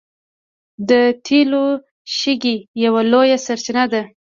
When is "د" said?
0.89-0.91